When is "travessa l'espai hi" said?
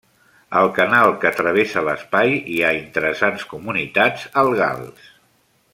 1.41-2.59